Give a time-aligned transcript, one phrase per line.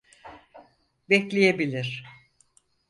[1.09, 2.05] Bekleyebilir.